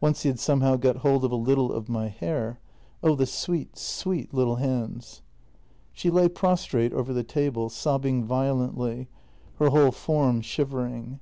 Once 0.00 0.24
he 0.24 0.28
had 0.28 0.40
somehow 0.40 0.74
got 0.74 0.96
hold 0.96 1.24
of 1.24 1.30
a 1.30 1.36
little 1.36 1.72
of 1.72 1.88
my 1.88 2.08
hair— 2.08 2.58
oh, 3.04 3.14
the 3.14 3.24
sweet, 3.24 3.78
sweet 3.78 4.34
little 4.34 4.56
hands...." 4.56 5.22
She 5.92 6.10
lay 6.10 6.28
prostrate 6.28 6.92
over 6.92 7.12
the 7.12 7.22
table, 7.22 7.68
sobbing 7.68 8.24
violently, 8.24 9.06
her 9.60 9.68
whole 9.68 9.92
form 9.92 10.40
shivering. 10.40 11.20